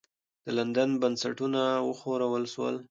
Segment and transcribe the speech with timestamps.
[0.45, 2.75] د لندن بنسټونه وښورول سول.